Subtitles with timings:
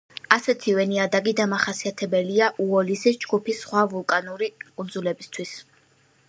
[0.35, 5.55] ასეთივე ნიადაგი დამახასიათებელია უოლისის ჯგუფის სხვა ვულკანური კუნძულებისთვის.